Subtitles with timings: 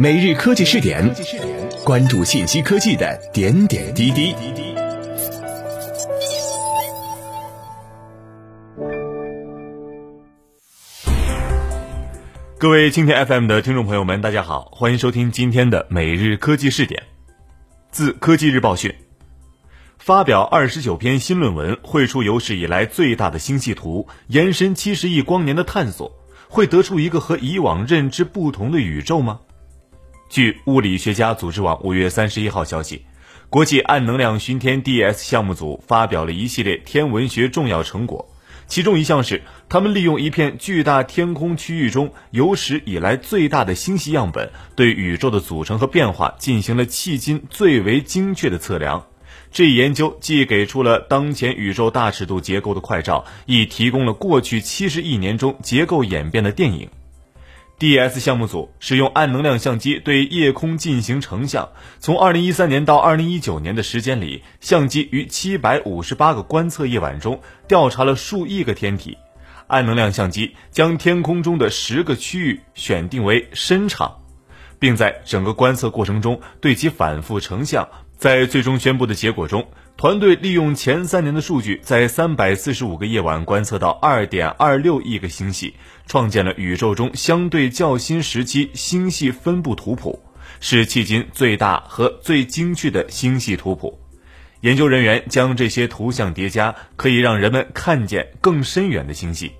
[0.00, 1.12] 每日科技试点，
[1.84, 4.32] 关注信息科技的点点滴滴。
[12.58, 17.02] 各位蜻蜓 FM 的听众朋友们，大家好，欢迎收听今天的每日科技试点。
[17.90, 18.94] 自科技日报讯，
[19.98, 26.12] 发表二十九篇新论文，绘出有史以来最大的星系图，延伸七十亿光年的探索，
[26.48, 29.40] 会得出一个和以往认知不同的宇宙吗？
[30.28, 33.02] 据物理学家组织网五月三十一号消息，
[33.48, 38.28] 国际暗能量巡天 DS 项目组发表了一系列天文学重要成果，
[38.66, 49.06] 其中一项是他们利用一片巨大天空区域中有史以来最大的星系样本，对宇宙的组成和变化进行了迄今最为精确的测量。
[49.50, 56.90] 这一研究既给出了当前宇宙大尺度结构的快照，亦提供了过去七十亿年中结构演变的电影。
[57.78, 61.68] D.S 项目组使用暗能量相机对夜空进行成像，
[62.00, 69.16] 从2013年到2019年的时间里，相机于758个观测夜晚中调查了数亿个天体。
[69.68, 74.16] 暗能量相机将天空中的十个区域选定为深场，
[74.80, 77.88] 并在整个观测过程中对其反复成像。
[78.16, 79.64] 在最终宣布的结果中，
[79.98, 85.74] 团队利用前三年的数据，在三百四十五个夜晚观测到二点二六亿个星系，
[86.06, 90.22] 创建了宇宙中相对较新时期星系分布图谱，
[90.60, 93.98] 是迄今最大和最精确的星系图谱。
[94.60, 99.50] 研究人员将这些图像叠加，可以让人们看见更深远的星系。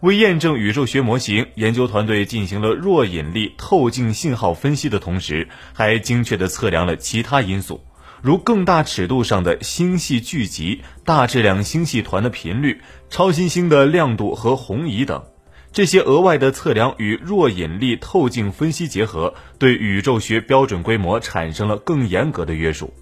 [0.00, 7.82] 为验证宇宙学模型，研究团队进行了弱引力透镜信号分析的同时，还精确地测量了其他因素，
[8.22, 12.80] 如更大尺度上的星系聚集、大质量星系团的频率、
[13.10, 15.24] 超新星的亮度和红移等。
[15.70, 22.92] 这些额外的测量与弱引力透镜分析结合，对宇宙学标准规模产生了更严格的约束。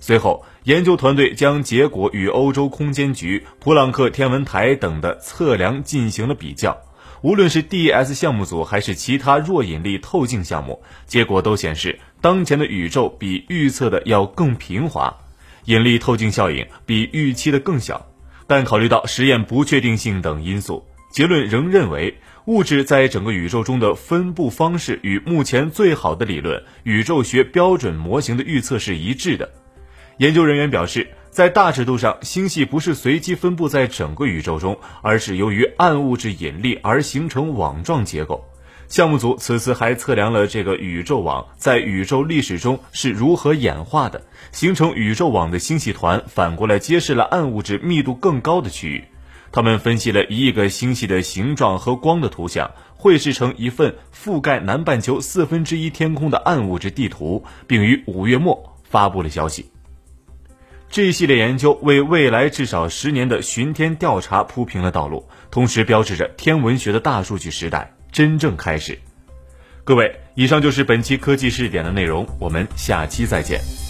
[0.00, 6.76] 随后，研究团队将结果与欧洲空间局、普朗克天文台等的测量进行了比较。
[7.22, 15.16] 无论是 DES 项目组还是其他弱引力透镜项目，结果都显示当前的宇宙比预测的要更平滑，
[15.66, 18.06] 引力透镜效应比预期的更小。
[18.46, 22.16] 但考虑到实验不确定性等因素，结论仍认为
[22.46, 29.50] 物质在整个宇宙中的分布方式与目前最好的理论宇宙学标准模型的预测是一致的。
[30.18, 38.44] 研究人员表示，在大尺度上，星系不是随机分布在整个宇宙中，而是由于暗物质引力而形成网状结构。
[38.88, 49.04] 项目组此次还测量了这个宇宙网在宇宙历史中是如何演化的，形成宇宙网的星系团反过来揭示了暗物质密度更高的区域。
[49.52, 59.70] 他们分析了一亿个星系的形状和光的图像，绘制成一份覆盖南半球四分之一天空的暗物质地图，并于五月末发布了消息。
[60.88, 68.98] 这一系列研究为未来至少十年的巡天调查铺平了道路，同时标志着天文学的大数据时代真正开始。
[69.84, 73.85] 各位，以上就是本期科技试点的内容，我们下期再见。